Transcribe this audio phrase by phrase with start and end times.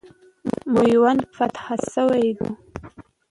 [0.73, 2.49] میوند فتح سوی وو.